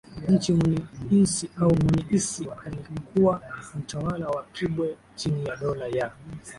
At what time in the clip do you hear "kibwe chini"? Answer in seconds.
4.53-5.45